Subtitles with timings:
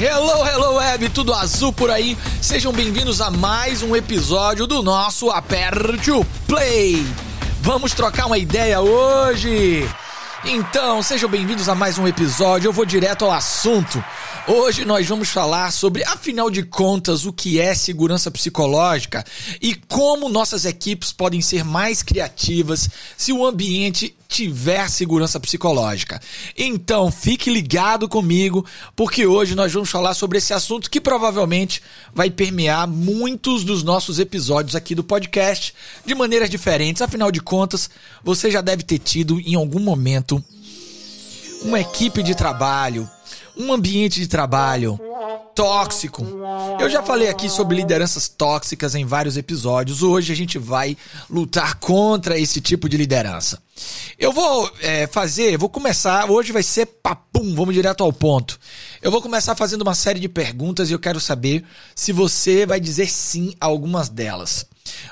[0.00, 2.16] Hello, hello web, tudo azul por aí.
[2.40, 7.04] Sejam bem-vindos a mais um episódio do nosso Aperte o Play.
[7.62, 9.90] Vamos trocar uma ideia hoje.
[10.44, 12.68] Então, sejam bem-vindos a mais um episódio.
[12.68, 14.02] Eu vou direto ao assunto.
[14.50, 19.22] Hoje nós vamos falar sobre, afinal de contas, o que é segurança psicológica
[19.60, 26.18] e como nossas equipes podem ser mais criativas se o ambiente tiver segurança psicológica.
[26.56, 28.64] Então, fique ligado comigo,
[28.96, 31.82] porque hoje nós vamos falar sobre esse assunto que provavelmente
[32.14, 35.74] vai permear muitos dos nossos episódios aqui do podcast
[36.06, 37.02] de maneiras diferentes.
[37.02, 37.90] Afinal de contas,
[38.24, 40.42] você já deve ter tido em algum momento
[41.62, 43.06] uma equipe de trabalho
[43.58, 44.98] um ambiente de trabalho
[45.54, 46.24] tóxico.
[46.80, 50.02] Eu já falei aqui sobre lideranças tóxicas em vários episódios.
[50.02, 50.96] Hoje a gente vai
[51.28, 53.60] lutar contra esse tipo de liderança.
[54.18, 56.30] Eu vou é, fazer, vou começar.
[56.30, 58.58] Hoje vai ser papum, vamos direto ao ponto.
[59.00, 61.64] Eu vou começar fazendo uma série de perguntas e eu quero saber
[61.94, 64.66] se você vai dizer sim a algumas delas.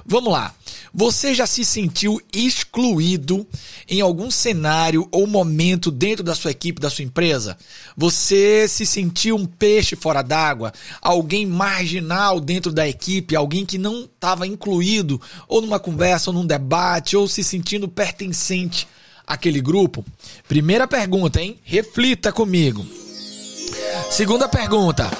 [0.04, 0.54] Vamos lá.
[0.92, 3.46] Você já se sentiu excluído
[3.88, 7.56] em algum cenário ou momento dentro da sua equipe, da sua empresa?
[7.96, 10.72] Você se sentiu um peixe fora d'água?
[11.02, 13.34] Alguém marginal dentro da equipe?
[13.34, 18.86] Alguém que não estava incluído ou numa conversa ou num debate ou se sentindo pertencente
[19.26, 20.04] àquele grupo?
[20.46, 21.58] Primeira pergunta, hein?
[21.64, 22.86] Reflita comigo.
[24.10, 25.10] Segunda pergunta.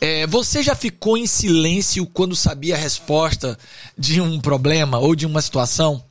[0.00, 3.58] É, você já ficou em silêncio quando sabia a resposta
[3.96, 6.02] de um problema ou de uma situação?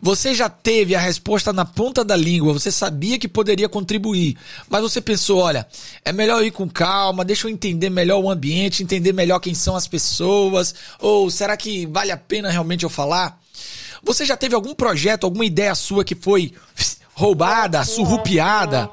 [0.00, 4.36] Você já teve a resposta na ponta da língua, você sabia que poderia contribuir,
[4.68, 5.66] mas você pensou: olha,
[6.04, 9.76] é melhor ir com calma, deixa eu entender melhor o ambiente, entender melhor quem são
[9.76, 13.40] as pessoas, ou será que vale a pena realmente eu falar?
[14.02, 16.52] Você já teve algum projeto, alguma ideia sua que foi
[17.18, 18.90] roubada, surrupiada,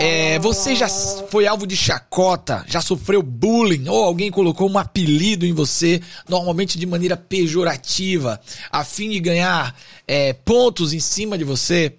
[0.00, 5.46] é, você já foi alvo de chacota, já sofreu bullying ou alguém colocou um apelido
[5.46, 8.40] em você, normalmente de maneira pejorativa,
[8.72, 9.72] a fim de ganhar
[10.06, 11.94] é, pontos em cima de você.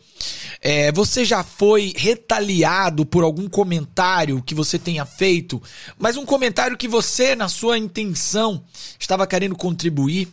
[0.62, 5.64] É, você já foi retaliado por algum comentário que você tenha feito,
[5.98, 8.62] mas um comentário que você, na sua intenção,
[9.00, 10.28] estava querendo contribuir?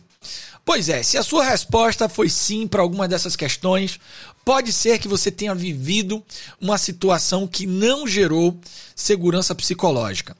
[0.65, 3.99] Pois é, se a sua resposta foi sim para alguma dessas questões,
[4.45, 6.23] pode ser que você tenha vivido
[6.59, 8.57] uma situação que não gerou
[8.95, 10.37] segurança psicológica.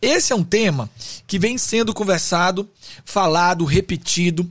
[0.00, 0.90] Esse é um tema
[1.26, 2.68] que vem sendo conversado,
[3.04, 4.50] falado, repetido.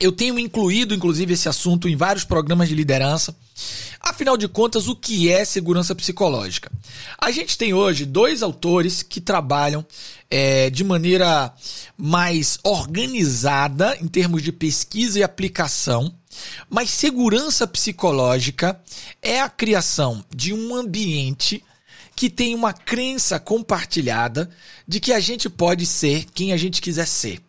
[0.00, 3.34] Eu tenho incluído, inclusive, esse assunto em vários programas de liderança.
[4.00, 6.70] Afinal de contas, o que é segurança psicológica?
[7.16, 9.86] A gente tem hoje dois autores que trabalham
[10.28, 11.54] é, de maneira
[11.96, 16.12] mais organizada em termos de pesquisa e aplicação,
[16.68, 18.78] mas segurança psicológica
[19.22, 21.62] é a criação de um ambiente
[22.16, 24.50] que tem uma crença compartilhada
[24.86, 27.40] de que a gente pode ser quem a gente quiser ser.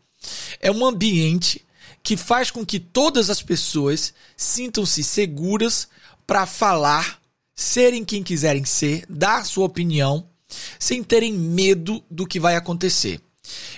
[0.59, 1.64] É um ambiente
[2.05, 5.87] que faz com que todas as pessoas sintam-se seguras
[6.27, 7.19] para falar,
[7.55, 10.29] serem quem quiserem ser, dar sua opinião,
[10.77, 13.19] sem terem medo do que vai acontecer.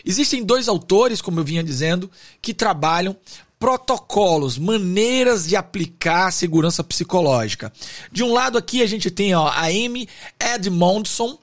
[0.04, 2.12] Existem dois autores, como eu vinha dizendo,
[2.42, 3.16] que trabalham
[3.58, 7.72] protocolos, maneiras de aplicar segurança psicológica.
[8.12, 11.40] De um lado aqui a gente tem ó, a Amy Edmondson,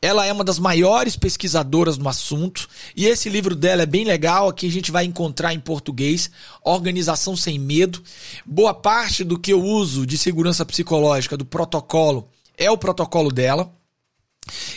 [0.00, 4.48] ela é uma das maiores pesquisadoras no assunto e esse livro dela é bem legal.
[4.48, 6.30] Aqui a gente vai encontrar em português
[6.62, 8.02] Organização Sem Medo.
[8.44, 13.72] Boa parte do que eu uso de segurança psicológica do protocolo é o protocolo dela.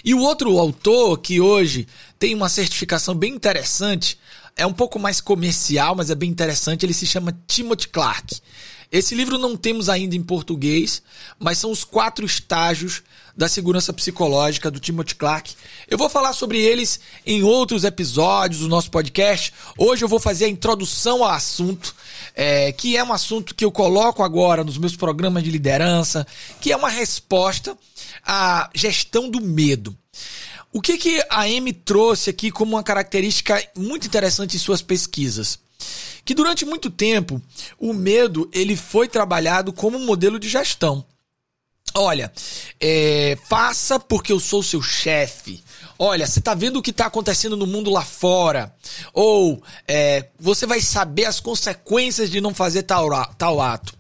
[0.04, 1.88] E o outro autor que hoje
[2.18, 4.18] tem uma certificação bem interessante,
[4.56, 8.42] é um pouco mais comercial, mas é bem interessante, ele se chama Timothy Clark.
[8.92, 11.04] Esse livro não temos ainda em português,
[11.38, 13.04] mas são os quatro estágios
[13.38, 15.54] da segurança psicológica do Timothy Clark.
[15.88, 19.54] Eu vou falar sobre eles em outros episódios do nosso podcast.
[19.78, 21.96] Hoje eu vou fazer a introdução ao assunto,
[22.34, 26.26] é, que é um assunto que eu coloco agora nos meus programas de liderança,
[26.60, 27.78] que é uma resposta
[28.26, 29.96] à gestão do medo.
[30.74, 35.60] O que, que a Amy trouxe aqui como uma característica muito interessante em suas pesquisas?
[36.26, 37.42] que durante muito tempo
[37.80, 41.06] o medo ele foi trabalhado como um modelo de gestão.
[41.98, 42.32] Olha,
[42.80, 45.64] é, faça porque eu sou seu chefe.
[46.00, 48.74] Olha, você está vendo o que está acontecendo no mundo lá fora.
[49.14, 53.98] Ou é, você vai saber as consequências de não fazer tal, tal ato.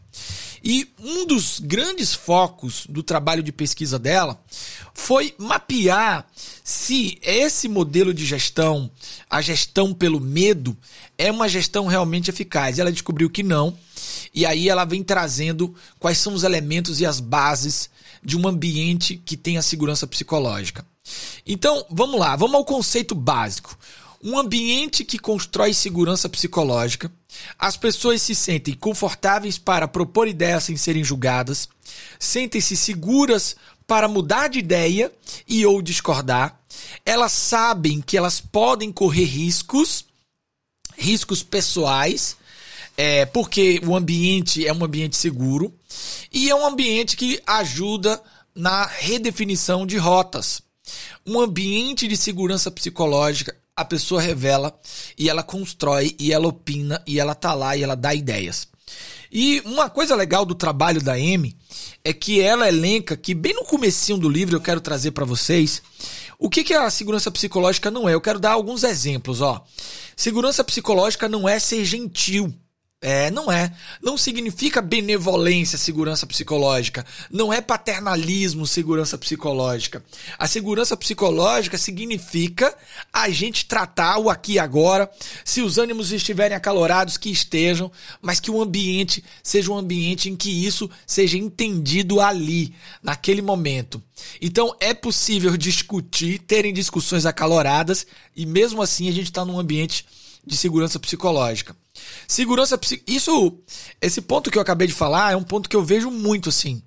[0.63, 4.39] E um dos grandes focos do trabalho de pesquisa dela
[4.93, 6.27] foi mapear
[6.63, 8.91] se esse modelo de gestão,
[9.29, 10.75] a gestão pelo medo,
[11.17, 12.79] é uma gestão realmente eficaz.
[12.79, 13.77] Ela descobriu que não.
[14.37, 17.89] E aí ela vem trazendo quais são os elementos e as bases
[18.23, 20.85] de um ambiente que tenha segurança psicológica.
[21.43, 23.75] Então, vamos lá, vamos ao conceito básico.
[24.23, 27.11] Um ambiente que constrói segurança psicológica.
[27.57, 31.67] As pessoas se sentem confortáveis para propor ideias sem serem julgadas,
[32.19, 33.55] sentem-se seguras
[33.87, 35.11] para mudar de ideia
[35.47, 36.61] e ou discordar.
[37.03, 40.05] Elas sabem que elas podem correr riscos,
[40.95, 42.36] riscos pessoais,
[42.97, 45.71] é, porque o ambiente é um ambiente seguro
[46.33, 48.19] e é um ambiente que ajuda
[48.55, 50.61] na redefinição de rotas.
[51.25, 54.77] Um ambiente de segurança psicológica, a pessoa revela
[55.15, 58.67] e ela constrói e ela opina e ela tá lá e ela dá ideias.
[59.31, 61.55] E uma coisa legal do trabalho da Amy
[62.03, 65.81] é que ela elenca que bem no comecinho do livro eu quero trazer para vocês
[66.39, 68.13] o que, que a segurança psicológica não é.
[68.13, 69.63] Eu quero dar alguns exemplos, ó.
[70.15, 72.53] Segurança psicológica não é ser gentil.
[72.99, 73.71] É, não é.
[74.01, 77.05] Não significa benevolência, segurança psicológica.
[77.29, 80.03] Não é paternalismo, segurança psicológica.
[80.39, 82.75] A segurança psicológica significa
[83.13, 85.11] a gente tratar o aqui e agora.
[85.45, 90.35] Se os ânimos estiverem acalorados, que estejam, mas que o ambiente seja um ambiente em
[90.35, 92.73] que isso seja entendido ali,
[93.03, 94.01] naquele momento.
[94.41, 100.03] Então é possível discutir, terem discussões acaloradas e mesmo assim a gente está num ambiente
[100.47, 101.75] de segurança psicológica.
[102.27, 103.59] Segurança isso
[104.01, 106.81] esse ponto que eu acabei de falar é um ponto que eu vejo muito assim.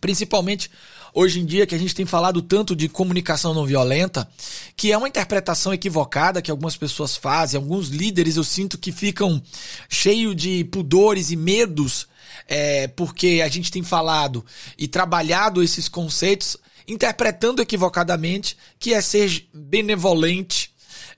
[0.00, 0.70] Principalmente
[1.14, 4.28] hoje em dia que a gente tem falado tanto de comunicação não violenta,
[4.76, 9.40] que é uma interpretação equivocada que algumas pessoas fazem, alguns líderes eu sinto que ficam
[9.88, 12.08] cheios de pudores e medos,
[12.48, 14.44] é, porque a gente tem falado
[14.76, 16.56] e trabalhado esses conceitos,
[16.88, 20.71] interpretando equivocadamente que é ser benevolente,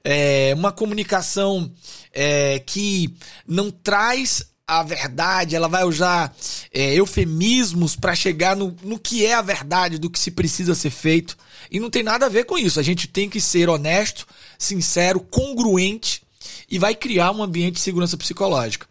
[0.05, 1.73] é, uma comunicação
[2.13, 3.15] é, que
[3.49, 6.35] não traz a verdade, ela vai usar
[6.73, 10.91] é, eufemismos para chegar no, no que é a verdade do que se precisa ser
[10.91, 11.37] feito.
[11.71, 12.81] E não tem nada a ver com isso.
[12.81, 14.27] A gente tem que ser honesto,
[14.59, 16.23] sincero, congruente
[16.71, 18.87] e vai criar um ambiente de segurança psicológica.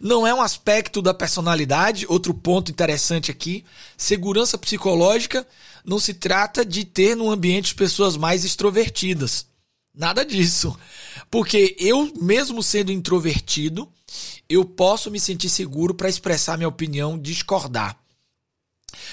[0.00, 3.64] Não é um aspecto da personalidade, outro ponto interessante aqui.
[3.96, 5.46] Segurança psicológica
[5.84, 9.49] não se trata de ter num ambiente pessoas mais extrovertidas.
[10.00, 10.74] Nada disso.
[11.30, 13.86] Porque eu, mesmo sendo introvertido,
[14.48, 17.98] eu posso me sentir seguro para expressar minha opinião, discordar.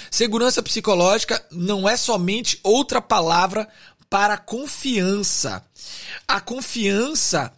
[0.09, 3.67] Segurança psicológica não é somente outra palavra
[4.09, 5.61] para confiança.
[6.25, 7.51] A confiança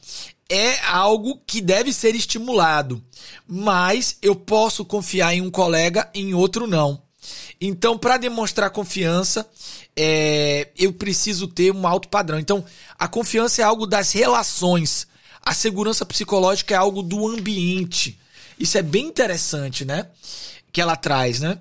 [0.49, 2.99] é algo que deve ser estimulado,
[3.47, 6.99] mas eu posso confiar em um colega, em outro não.
[7.61, 9.47] Então, para demonstrar confiança,
[9.95, 12.39] é, eu preciso ter um alto padrão.
[12.39, 12.63] Então,
[12.97, 15.07] a confiança é algo das relações.
[15.41, 18.17] A segurança psicológica é algo do ambiente.
[18.57, 20.07] Isso é bem interessante, né?
[20.71, 21.59] Que ela traz, né?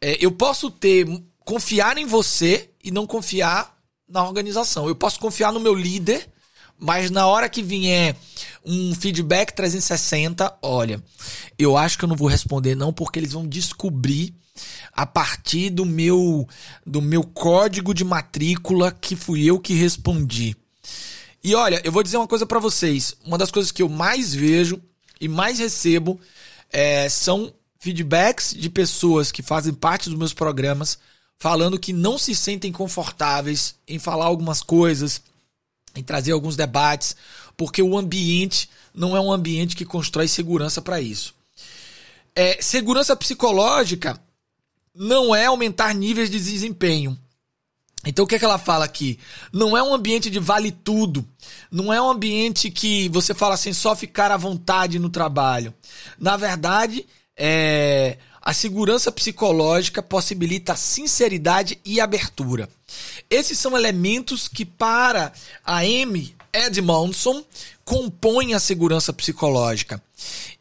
[0.00, 1.06] É, eu posso ter
[1.44, 3.76] confiar em você e não confiar
[4.08, 4.88] na organização.
[4.88, 6.28] Eu posso confiar no meu líder,
[6.78, 8.16] mas na hora que vier
[8.64, 11.02] um feedback 360, olha,
[11.58, 14.34] eu acho que eu não vou responder não porque eles vão descobrir
[14.92, 16.48] a partir do meu
[16.84, 20.56] do meu código de matrícula que fui eu que respondi.
[21.42, 23.14] E olha, eu vou dizer uma coisa para vocês.
[23.24, 24.80] Uma das coisas que eu mais vejo
[25.20, 26.20] e mais recebo
[26.72, 30.98] é, são feedbacks de pessoas que fazem parte dos meus programas
[31.38, 35.22] falando que não se sentem confortáveis em falar algumas coisas,
[35.96, 37.16] em trazer alguns debates,
[37.56, 41.34] porque o ambiente não é um ambiente que constrói segurança para isso.
[42.34, 44.20] É, segurança psicológica
[44.94, 47.18] não é aumentar níveis de desempenho.
[48.04, 49.18] Então o que, é que ela fala aqui?
[49.52, 51.26] Não é um ambiente de vale tudo.
[51.70, 55.74] Não é um ambiente que você fala assim, só ficar à vontade no trabalho.
[56.18, 57.04] Na verdade,
[57.36, 62.68] é, a segurança psicológica possibilita sinceridade e abertura.
[63.28, 65.32] Esses são elementos que, para
[65.64, 66.32] a M.
[66.52, 67.44] Edmondson,
[67.84, 70.00] compõem a segurança psicológica.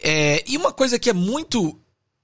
[0.01, 1.79] É, e uma coisa que é muito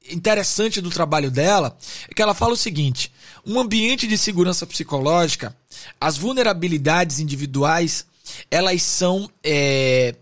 [0.09, 1.77] interessante do trabalho dela
[2.09, 3.11] é que ela fala o seguinte:
[3.45, 5.55] um ambiente de segurança psicológica,
[5.99, 8.07] as vulnerabilidades individuais,
[8.49, 10.15] elas são é,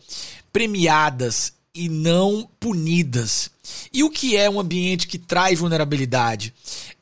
[0.51, 3.51] premiadas e não punidas.
[3.93, 6.53] E o que é um ambiente que traz vulnerabilidade?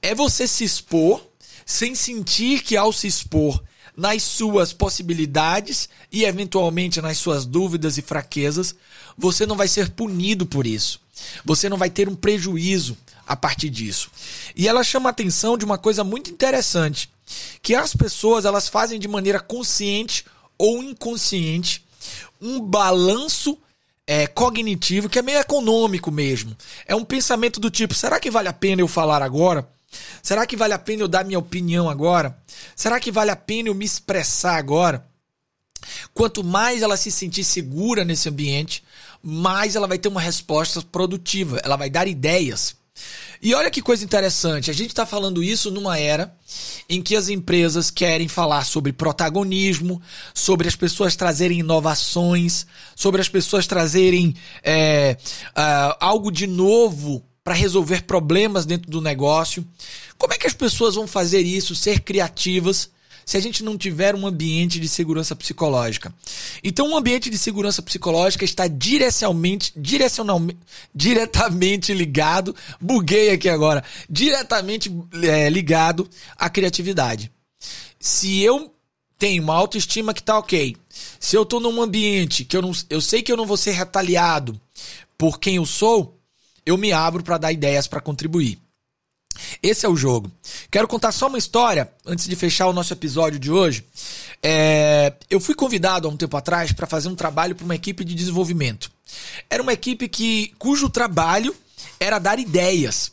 [0.02, 1.26] É você se expor
[1.66, 3.62] sem sentir que ao se expor
[3.96, 8.76] nas suas possibilidades e eventualmente nas suas dúvidas e fraquezas,
[9.18, 11.02] você não vai ser punido por isso.
[11.44, 12.96] Você não vai ter um prejuízo
[13.26, 14.12] a partir disso.
[14.56, 17.10] E ela chama a atenção de uma coisa muito interessante,
[17.62, 20.24] que as pessoas elas fazem de maneira consciente
[20.58, 21.84] ou inconsciente
[22.40, 23.58] um balanço
[24.08, 26.56] é, cognitivo que é meio econômico mesmo.
[26.88, 29.68] É um pensamento do tipo: será que vale a pena eu falar agora?
[30.24, 32.38] Será que vale a pena eu dar minha opinião agora?
[32.76, 35.06] Será que vale a pena eu me expressar agora?
[36.14, 38.84] Quanto mais ela se sentir segura nesse ambiente,
[39.22, 42.76] mais ela vai ter uma resposta produtiva, ela vai dar ideias.
[43.42, 46.36] E olha que coisa interessante, a gente está falando isso numa era
[46.90, 50.02] em que as empresas querem falar sobre protagonismo,
[50.34, 52.66] sobre as pessoas trazerem inovações,
[52.96, 55.18] sobre as pessoas trazerem é,
[55.50, 59.66] uh, algo de novo para resolver problemas dentro do negócio.
[60.18, 62.90] Como é que as pessoas vão fazer isso, ser criativas,
[63.28, 66.16] se a gente não tiver um ambiente de segurança psicológica.
[66.64, 70.58] Então, um ambiente de segurança psicológica está direcionalmente, direcionalmente,
[70.96, 74.90] diretamente ligado, buguei aqui agora, diretamente
[75.22, 77.30] é, ligado à criatividade.
[78.00, 78.74] Se eu
[79.20, 80.78] tenho uma autoestima que está ok,
[81.20, 83.72] se eu estou num ambiente que eu, não, eu sei que eu não vou ser
[83.72, 84.58] retaliado
[85.18, 86.18] por quem eu sou,
[86.66, 88.58] eu me abro para dar ideias para contribuir.
[89.62, 90.32] Esse é o jogo.
[90.72, 93.84] Quero contar só uma história antes de fechar o nosso episódio de hoje.
[94.42, 98.04] É, eu fui convidado há um tempo atrás para fazer um trabalho para uma equipe
[98.04, 98.92] de desenvolvimento.
[99.50, 101.56] Era uma equipe que cujo trabalho
[102.00, 103.12] era dar ideias.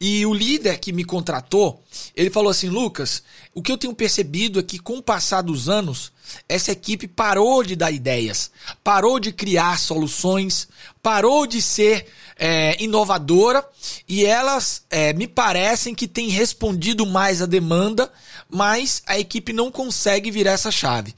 [0.00, 1.82] E o líder que me contratou,
[2.14, 5.68] ele falou assim: Lucas, o que eu tenho percebido é que com o passar dos
[5.68, 6.12] anos,
[6.48, 8.50] essa equipe parou de dar ideias,
[8.84, 10.68] parou de criar soluções,
[11.02, 12.06] parou de ser
[12.38, 13.66] é, inovadora
[14.08, 18.12] e elas é, me parecem que têm respondido mais a demanda,
[18.48, 21.12] mas a equipe não consegue virar essa chave.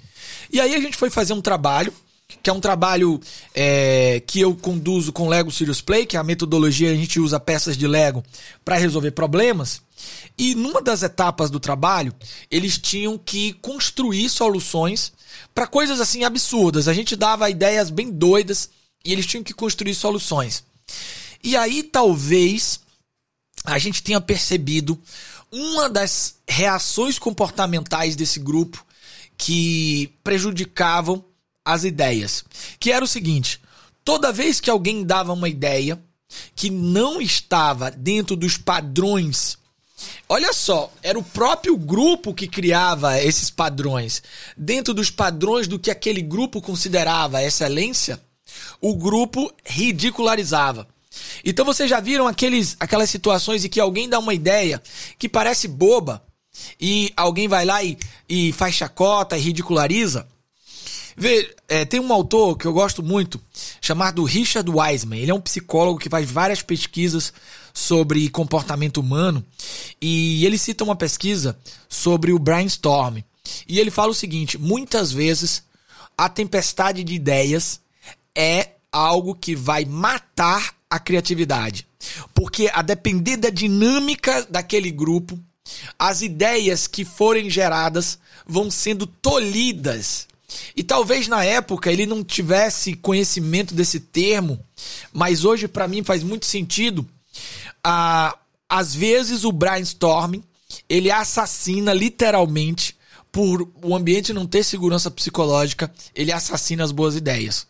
[0.51, 1.93] E aí a gente foi fazer um trabalho
[2.43, 3.21] que é um trabalho
[3.55, 7.41] é, que eu conduzo com Lego Serious Play, que é a metodologia a gente usa
[7.41, 8.23] peças de Lego
[8.65, 9.83] para resolver problemas.
[10.39, 12.15] E numa das etapas do trabalho,
[12.51, 15.13] eles tinham que construir soluções
[15.55, 16.89] para coisas assim absurdas.
[16.89, 18.71] A gente dava ideias bem doidas
[19.05, 20.65] e eles tinham que construir soluções.
[21.43, 22.81] E aí talvez
[23.65, 24.99] a gente tenha percebido
[25.53, 28.85] uma das reações comportamentais desse grupo
[29.37, 31.25] que prejudicavam
[31.73, 32.45] as ideias,
[32.79, 33.61] que era o seguinte:
[34.05, 36.01] toda vez que alguém dava uma ideia
[36.55, 39.59] que não estava dentro dos padrões
[40.29, 44.23] Olha só, era o próprio grupo que criava esses padrões.
[44.57, 48.21] Dentro dos padrões do que aquele grupo considerava excelência,
[48.81, 50.87] o grupo ridicularizava.
[51.45, 54.81] Então vocês já viram aqueles, aquelas situações em que alguém dá uma ideia
[55.19, 56.23] que parece boba
[56.81, 57.99] e alguém vai lá e,
[58.29, 60.27] e faz chacota e ridiculariza?
[61.69, 63.41] É, tem um autor que eu gosto muito,
[63.81, 65.19] chamado Richard Wiseman.
[65.19, 67.33] Ele é um psicólogo que faz várias pesquisas
[67.73, 69.45] sobre comportamento humano
[70.01, 71.59] e ele cita uma pesquisa
[71.89, 73.19] sobre o brainstorm.
[73.69, 75.63] E ele fala o seguinte: muitas vezes
[76.17, 77.81] a tempestade de ideias
[78.35, 81.87] é algo que vai matar a criatividade.
[82.35, 85.39] Porque a depender da dinâmica daquele grupo,
[85.99, 90.27] as ideias que forem geradas vão sendo tolhidas.
[90.77, 94.59] E talvez na época ele não tivesse conhecimento desse termo,
[95.13, 97.07] mas hoje para mim faz muito sentido.
[97.83, 98.37] Ah,
[98.69, 100.43] às vezes o brainstorming
[100.89, 102.97] ele assassina literalmente
[103.33, 107.67] por o ambiente não ter segurança psicológica, ele assassina as boas ideias.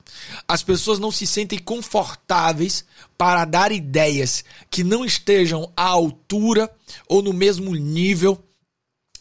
[0.49, 2.85] As pessoas não se sentem confortáveis
[3.17, 6.71] para dar ideias que não estejam à altura
[7.07, 8.43] ou no mesmo nível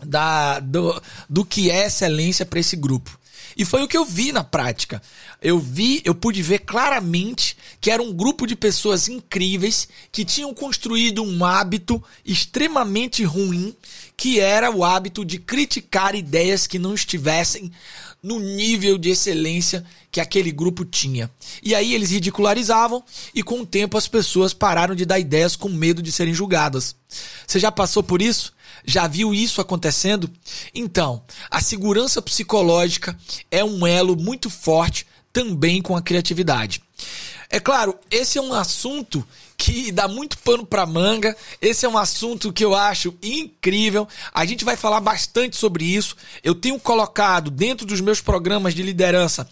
[0.01, 3.19] da, do, do que é excelência para esse grupo.
[3.60, 5.01] E foi o que eu vi na prática.
[5.42, 10.54] Eu vi, eu pude ver claramente que era um grupo de pessoas incríveis que tinham
[10.54, 13.75] construído um hábito extremamente ruim,
[14.16, 17.70] que era o hábito de criticar ideias que não estivessem
[18.24, 21.30] no nível de excelência que aquele grupo tinha.
[21.62, 23.04] E aí eles ridicularizavam
[23.36, 26.96] e com o tempo as pessoas pararam de dar ideias com medo de serem julgadas.
[27.46, 28.54] Você já passou por isso?
[28.86, 30.29] Já viu isso acontecendo?
[30.74, 33.17] Então, a segurança psicológica
[33.50, 36.81] é um elo muito forte também com a criatividade.
[37.50, 39.25] É claro, esse é um assunto
[39.60, 41.36] que dá muito pano para manga.
[41.62, 44.08] Esse é um assunto que eu acho incrível.
[44.34, 46.16] A gente vai falar bastante sobre isso.
[46.42, 49.48] Eu tenho colocado dentro dos meus programas de liderança,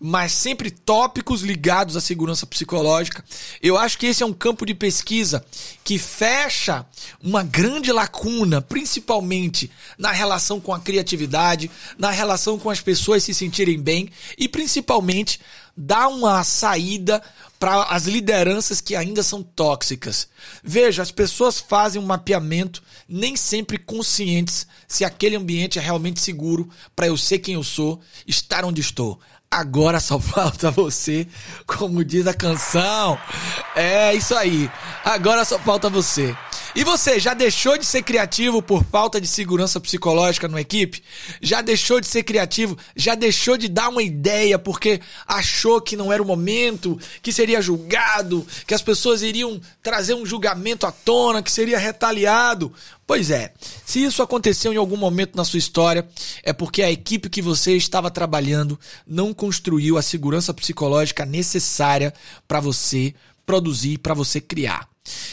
[0.00, 3.22] mas sempre tópicos ligados à segurança psicológica.
[3.62, 5.44] Eu acho que esse é um campo de pesquisa
[5.84, 6.86] que fecha
[7.22, 13.34] uma grande lacuna, principalmente na relação com a criatividade, na relação com as pessoas se
[13.34, 15.38] sentirem bem e principalmente
[15.80, 17.22] dá uma saída
[17.58, 20.28] para as lideranças que ainda são tóxicas.
[20.62, 26.68] Veja, as pessoas fazem um mapeamento nem sempre conscientes se aquele ambiente é realmente seguro
[26.94, 29.18] para eu ser quem eu sou, estar onde estou.
[29.50, 31.26] Agora só falta você,
[31.66, 33.18] como diz a canção.
[33.74, 34.70] É isso aí.
[35.02, 36.36] Agora só falta você.
[36.72, 41.02] E você já deixou de ser criativo por falta de segurança psicológica numa equipe?
[41.42, 42.78] Já deixou de ser criativo?
[42.94, 47.60] Já deixou de dar uma ideia porque achou que não era o momento, que seria
[47.60, 52.72] julgado, que as pessoas iriam trazer um julgamento à tona, que seria retaliado?
[53.04, 53.52] Pois é,
[53.84, 56.08] se isso aconteceu em algum momento na sua história,
[56.44, 62.14] é porque a equipe que você estava trabalhando não construiu a segurança psicológica necessária
[62.46, 63.12] para você
[63.44, 64.89] produzir, para você criar.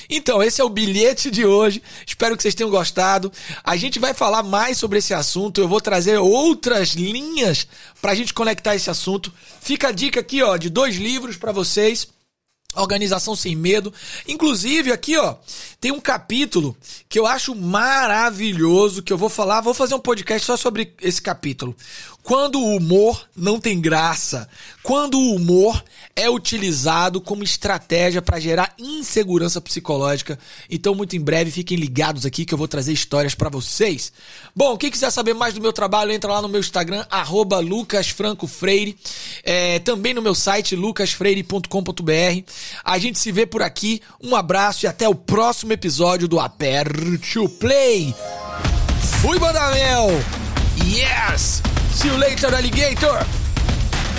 [0.09, 1.81] Então, esse é o bilhete de hoje.
[2.05, 3.31] Espero que vocês tenham gostado.
[3.63, 5.59] A gente vai falar mais sobre esse assunto.
[5.59, 7.67] Eu vou trazer outras linhas
[8.01, 9.33] para a gente conectar esse assunto.
[9.61, 12.07] Fica a dica aqui, ó, de dois livros para vocês.
[12.75, 13.93] Organização Sem Medo.
[14.27, 15.35] Inclusive, aqui, ó,
[15.79, 16.77] tem um capítulo
[17.09, 21.21] que eu acho maravilhoso, que eu vou falar, vou fazer um podcast só sobre esse
[21.21, 21.75] capítulo.
[22.27, 24.49] Quando o humor não tem graça,
[24.83, 25.81] quando o humor
[26.13, 30.37] é utilizado como estratégia para gerar insegurança psicológica.
[30.69, 34.11] Então, muito em breve, fiquem ligados aqui que eu vou trazer histórias para vocês.
[34.53, 37.05] Bom, quem quiser saber mais do meu trabalho, entra lá no meu Instagram,
[37.63, 38.97] lucasfrancofreire.
[39.41, 42.51] É, também no meu site, lucasfreire.com.br.
[42.83, 44.01] A gente se vê por aqui.
[44.21, 48.13] Um abraço e até o próximo episódio do Aperte o Play.
[49.21, 50.09] Fui, Bandamel!
[50.83, 51.61] Yes!
[51.97, 53.46] See you later, alligator!